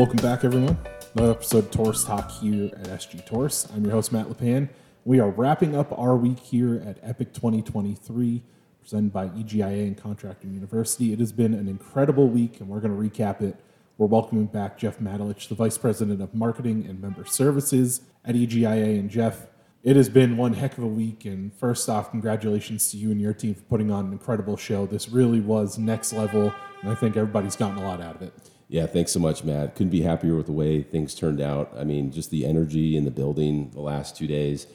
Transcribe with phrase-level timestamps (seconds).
[0.00, 0.78] Welcome back, everyone.
[1.14, 3.68] Another episode of Taurus Talk here at SG Taurus.
[3.76, 4.70] I'm your host, Matt LePan.
[5.04, 8.42] We are wrapping up our week here at Epic 2023,
[8.80, 11.12] presented by EGIA and Contracting University.
[11.12, 13.60] It has been an incredible week, and we're going to recap it.
[13.98, 18.98] We're welcoming back Jeff Matulich, the Vice President of Marketing and Member Services at EGIA.
[18.98, 19.48] And Jeff,
[19.82, 21.26] it has been one heck of a week.
[21.26, 24.86] And first off, congratulations to you and your team for putting on an incredible show.
[24.86, 28.32] This really was next level, and I think everybody's gotten a lot out of it.
[28.70, 29.74] Yeah, thanks so much, Matt.
[29.74, 31.72] Couldn't be happier with the way things turned out.
[31.76, 34.68] I mean, just the energy in the building the last two days.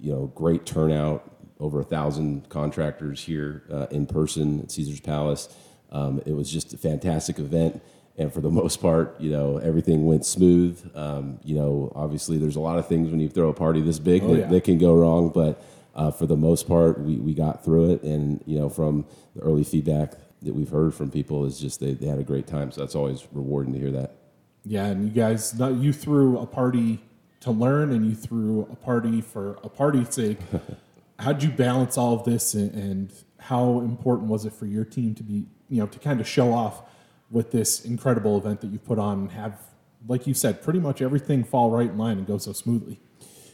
[0.00, 1.28] You know, great turnout.
[1.58, 5.48] Over a thousand contractors here uh, in person at Caesar's Palace.
[5.90, 7.80] Um, it was just a fantastic event,
[8.16, 10.90] and for the most part, you know, everything went smooth.
[10.96, 13.98] Um, you know, obviously, there's a lot of things when you throw a party this
[14.00, 14.46] big Oh, that, yeah.
[14.46, 15.62] that can go wrong, but
[15.94, 18.02] uh, for the most part, we, we got through it.
[18.02, 21.92] And you know, from the early feedback that we've heard from people is just they,
[21.92, 22.70] they had a great time.
[22.70, 24.16] So that's always rewarding to hear that.
[24.64, 27.00] Yeah, and you guys, you threw a party
[27.40, 30.38] to learn, and you threw a party for a party's sake.
[31.18, 35.14] How'd you balance all of this, and, and how important was it for your team
[35.16, 36.82] to be, you know, to kind of show off
[37.30, 39.58] with this incredible event that you put on, and have,
[40.06, 43.00] like you said, pretty much everything fall right in line and go so smoothly?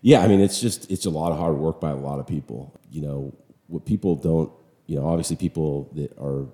[0.00, 2.26] Yeah, I mean, it's just it's a lot of hard work by a lot of
[2.26, 2.78] people.
[2.90, 3.34] You know,
[3.66, 4.52] what people don't,
[4.86, 6.46] you know, obviously people that are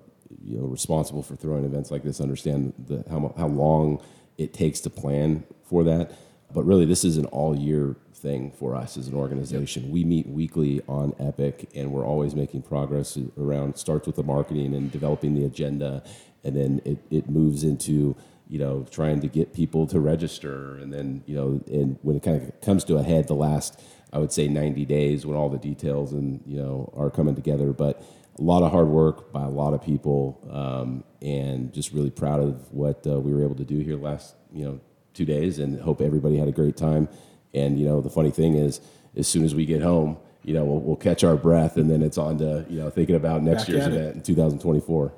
[0.43, 4.01] you know responsible for throwing events like this understand the how how long
[4.37, 6.11] it takes to plan for that.
[6.53, 9.89] But really, this is an all year thing for us as an organization.
[9.89, 13.77] We meet weekly on Epic, and we're always making progress around.
[13.77, 16.03] Starts with the marketing and developing the agenda,
[16.43, 18.15] and then it, it moves into
[18.51, 20.77] you know, trying to get people to register.
[20.77, 23.79] And then, you know, and when it kind of comes to a head, the last,
[24.13, 27.71] I would say 90 days when all the details and, you know, are coming together.
[27.71, 28.03] But
[28.39, 32.41] a lot of hard work by a lot of people um, and just really proud
[32.41, 34.79] of what uh, we were able to do here last, you know,
[35.13, 37.07] two days and hope everybody had a great time.
[37.53, 38.81] And, you know, the funny thing is,
[39.15, 42.01] as soon as we get home, you know, we'll, we'll catch our breath and then
[42.01, 45.13] it's on to, you know, thinking about next Back year's event in 2024.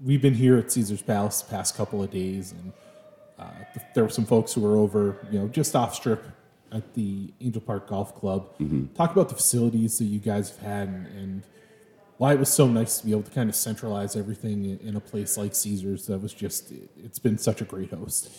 [0.00, 2.72] we've been here at Caesar's Palace the past couple of days, and
[3.38, 3.50] uh,
[3.94, 6.24] there were some folks who were over, you know, just off strip
[6.74, 8.48] at the Angel Park Golf Club.
[8.94, 11.42] Talk about the facilities that you guys have had and, and
[12.18, 14.96] why it was so nice to be able to kind of centralize everything in, in
[14.96, 16.06] a place like Caesar's.
[16.06, 18.30] That was just, it, it's been such a great host.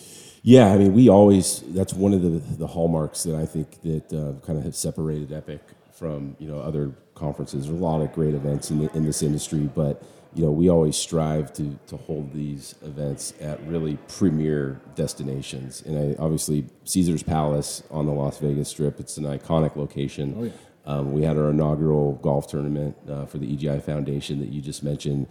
[0.43, 4.13] Yeah, I mean, we always that's one of the the hallmarks that I think that
[4.13, 7.65] uh, kind of have separated Epic from you know other conferences.
[7.65, 10.03] There's a lot of great events in the, in this industry, but
[10.35, 15.81] you know we always strive to to hold these events at really premier destinations.
[15.81, 18.99] And I, obviously, Caesar's Palace on the Las Vegas Strip.
[18.99, 20.35] It's an iconic location.
[20.37, 20.51] Oh, yeah.
[20.87, 24.83] Um, we had our inaugural golf tournament uh, for the EGI Foundation that you just
[24.83, 25.27] mentioned,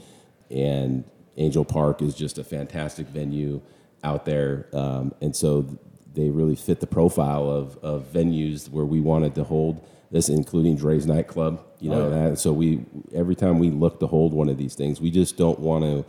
[0.50, 1.04] and
[1.36, 3.60] Angel Park is just a fantastic venue
[4.02, 5.78] out there, um, and so
[6.14, 10.78] they really fit the profile of, of venues where we wanted to hold this, including
[10.78, 11.60] Drai's nightclub.
[11.80, 12.28] You know, Oh, yeah.
[12.30, 15.36] that, so we every time we look to hold one of these things, we just
[15.36, 16.04] don't want to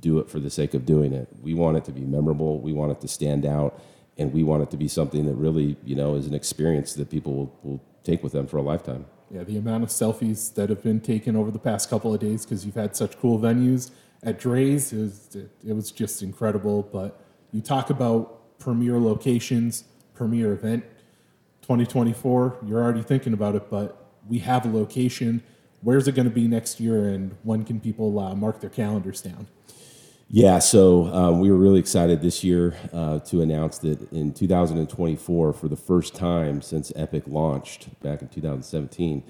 [0.00, 1.28] do it for the sake of doing it.
[1.42, 2.60] We want it to be memorable.
[2.60, 3.80] We want it to stand out,
[4.16, 7.10] and we want it to be something that really, you know, is an experience that
[7.10, 9.06] people will, will take with them for a lifetime.
[9.30, 12.44] Yeah, the amount of selfies that have been taken over the past couple of days
[12.46, 13.90] because you've had such cool venues
[14.22, 15.36] at Drai's, it was,
[15.66, 16.82] it was just incredible.
[16.82, 17.20] But
[17.52, 20.84] you talk about premier locations, premier event,
[21.62, 25.42] 2024, you're already thinking about it, but we have a location.
[25.82, 29.20] Where's it going to be next year, and when can people uh, mark their calendars
[29.20, 29.46] down?
[30.30, 35.52] Yeah, so um, we were really excited this year uh, to announce that in 2024,
[35.54, 39.22] for the first time since Epic launched back in 2017,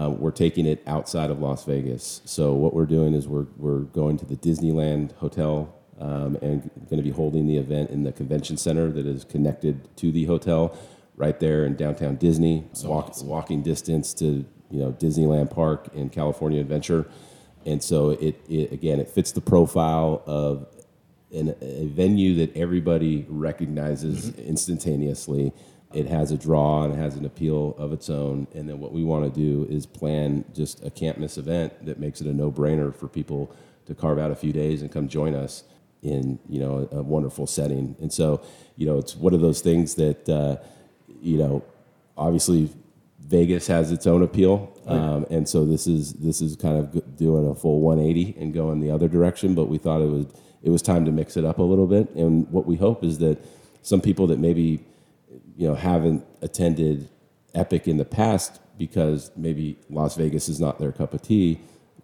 [0.00, 2.22] uh, we're taking it outside of Las Vegas.
[2.24, 6.96] So what we're doing is we're we're going to the Disneyland Hotel um, and going
[6.96, 10.76] to be holding the event in the convention center that is connected to the hotel,
[11.16, 16.60] right there in downtown Disney, walk, walking distance to you know Disneyland Park and California
[16.60, 17.06] Adventure.
[17.66, 20.66] And so it, it again, it fits the profile of
[21.32, 25.52] an, a venue that everybody recognizes instantaneously.
[25.92, 28.46] It has a draw and it has an appeal of its own.
[28.54, 31.98] And then what we want to do is plan just a can't miss event that
[31.98, 33.54] makes it a no brainer for people
[33.86, 35.64] to carve out a few days and come join us
[36.02, 37.96] in you know a, wonderful setting.
[38.00, 38.42] And so
[38.76, 40.56] you know it's one of those things that uh,
[41.20, 41.64] you know
[42.16, 42.70] obviously
[43.20, 47.48] Vegas has its own appeal, um, and so this is this is kind of doing
[47.48, 49.54] a full 180 and going the other direction.
[49.54, 50.26] But we thought it was
[50.62, 53.18] it was time to mix it up a little bit, and what we hope is
[53.18, 53.38] that
[53.82, 54.84] some people that maybe
[55.56, 57.08] you know haven't attended
[57.54, 61.60] Epic in the past because maybe Las Vegas is not their cup of tea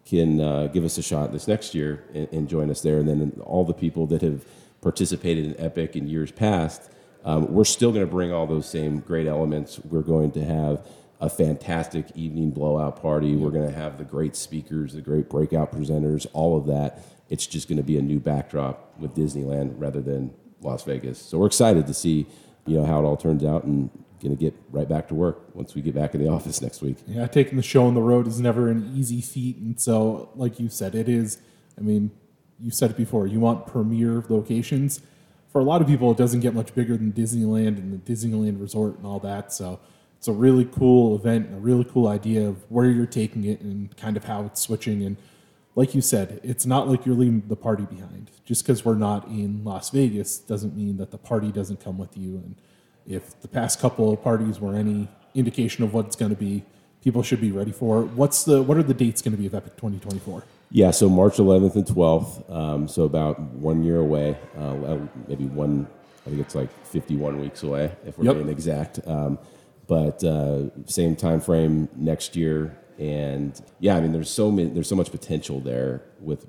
[0.07, 3.09] can uh, give us a shot this next year and, and join us there, and
[3.09, 4.45] then all the people that have
[4.81, 6.91] participated in Epic in years past,
[7.25, 9.81] um, we're still going to bring all those same great elements.
[9.85, 10.87] We're going to have
[11.21, 13.35] a fantastic evening blowout party.
[13.35, 17.03] We're going to have the great speakers, the great breakout presenters, all of that.
[17.29, 21.19] It's just going to be a new backdrop with Disneyland rather than Las Vegas.
[21.19, 22.27] So we're excited to see,
[22.67, 23.91] you know, how it all turns out and
[24.27, 26.83] going to get right back to work once we get back in the office next
[26.83, 26.97] week.
[27.07, 30.59] Yeah, taking the show on the road is never an easy feat, and so like
[30.59, 31.39] you said, it is.
[31.79, 32.11] I mean,
[32.61, 33.27] you said it before.
[33.27, 35.01] You want premier locations.
[35.51, 38.61] For a lot of people, it doesn't get much bigger than Disneyland and the Disneyland
[38.61, 39.53] Resort and all that.
[39.53, 39.81] So
[40.19, 43.95] it's a really cool event, a really cool idea of where you're taking it and
[43.97, 45.03] kind of how it's switching.
[45.03, 45.17] And
[45.75, 48.31] like you said, it's not like you're leaving the party behind.
[48.45, 52.17] Just because we're not in Las Vegas doesn't mean that the party doesn't come with
[52.17, 52.37] you.
[52.37, 52.57] And
[53.09, 56.65] if the past couple of parties were any indication of what it's going to be,
[57.03, 58.07] people should be ready for it.
[58.07, 60.45] What's the what are the dates going to be of Epic 2024?
[60.71, 64.99] Yeah, so March 11th and 12th, um, so about one year away, uh,
[65.29, 65.87] maybe one.
[66.27, 68.35] I think it's like 51 weeks away if we're yep.
[68.35, 68.99] being exact.
[69.07, 69.39] Um,
[69.87, 74.89] but uh, same time frame next year, and yeah, I mean, there's so many, there's
[74.89, 76.47] so much potential there with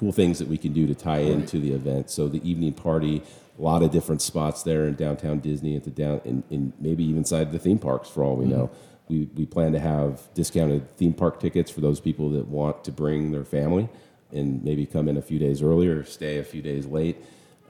[0.00, 2.10] cool things that we can do to tie into the event.
[2.10, 3.22] So the evening party,
[3.58, 7.04] a lot of different spots there in downtown Disney, at the down, in, in maybe
[7.04, 8.54] even inside the theme parks for all we mm-hmm.
[8.54, 8.70] know.
[9.10, 12.92] We, we plan to have discounted theme park tickets for those people that want to
[12.92, 13.90] bring their family
[14.32, 17.16] and maybe come in a few days earlier, stay a few days late.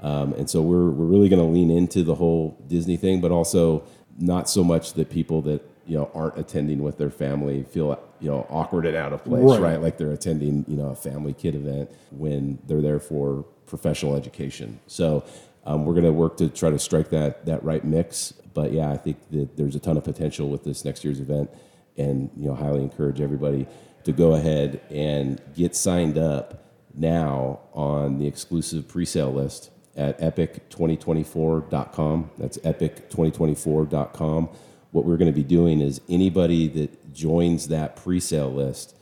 [0.01, 3.33] Um, and so we're, we're really going to lean into the whole Disney thing, but
[3.33, 3.83] also
[4.19, 8.31] not so much that people that you know aren't attending with their family feel you
[8.31, 9.61] know awkward and out of place, right?
[9.61, 9.81] right?
[9.81, 14.81] Like they're attending you know a family kid event when they're there for professional education.
[14.87, 15.25] So
[15.65, 18.33] um, we're going to work to try to strike that that right mix.
[18.53, 21.51] But yeah, I think that there's a ton of potential with this next year's event,
[21.97, 23.67] and you know, highly encourage everybody
[24.05, 26.65] to go ahead and get signed up
[26.95, 32.31] now on the exclusive pre-sale list at epic2024.com.
[32.39, 34.49] That's epic2024.com.
[34.93, 38.97] What we're going to be doing is anybody that joins that pre-sale list,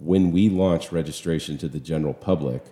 [0.00, 2.64] when we launch registration to the general public,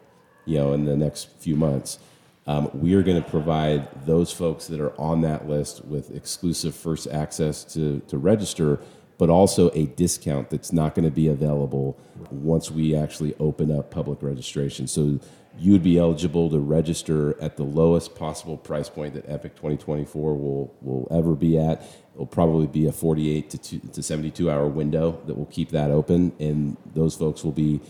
[0.45, 1.99] you know, in the next few months
[2.47, 6.75] um, we are going to provide those folks that are on that list with exclusive
[6.75, 8.81] first access to, to register,
[9.19, 11.99] but also a discount that's not going to be available
[12.31, 14.87] once we actually open up public registration.
[14.87, 15.19] So
[15.59, 20.35] you would be eligible to register at the lowest possible price point that Epic 2024
[20.35, 21.83] will, will ever be at.
[22.15, 25.91] It'll probably be a 48 to, two, to 72 hour window that will keep that
[25.91, 27.81] open, and those folks will be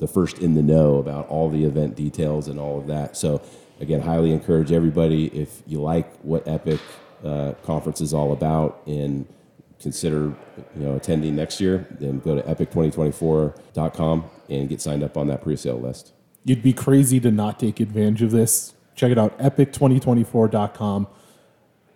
[0.00, 3.16] the first in the know about all the event details and all of that.
[3.16, 3.40] So
[3.80, 6.80] again, highly encourage everybody if you like what Epic
[7.24, 9.26] uh, conference is all about and
[9.80, 10.34] consider
[10.76, 15.42] you know attending next year, then go to epic2024.com and get signed up on that
[15.42, 16.12] pre-sale list.
[16.44, 18.74] You'd be crazy to not take advantage of this.
[18.94, 21.06] Check it out, epic2024.com.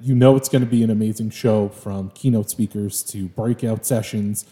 [0.00, 4.44] You know it's going to be an amazing show from keynote speakers to breakout sessions.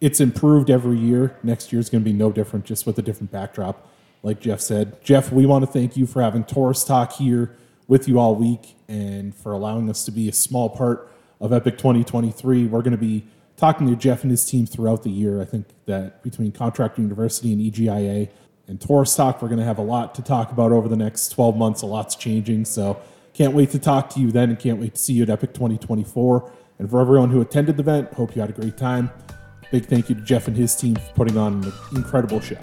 [0.00, 1.36] It's improved every year.
[1.42, 3.86] Next year is going to be no different, just with a different backdrop
[4.22, 5.02] like Jeff said.
[5.02, 7.56] Jeff, we want to thank you for having Tourist Talk here
[7.88, 11.10] with you all week and for allowing us to be a small part
[11.40, 12.66] of Epic 2023.
[12.66, 13.26] We're going to be
[13.56, 15.40] talking to Jeff and his team throughout the year.
[15.40, 18.28] I think that between Contractor University and EGIA
[18.70, 21.30] and Tourist Talk, we're going to have a lot to talk about over the next
[21.30, 21.82] 12 months.
[21.82, 22.64] A lot's changing.
[22.64, 23.02] So
[23.34, 25.52] can't wait to talk to you then and can't wait to see you at Epic
[25.52, 26.52] 2024.
[26.78, 29.10] And for everyone who attended the event, hope you had a great time.
[29.72, 32.56] Big thank you to Jeff and his team for putting on an incredible show.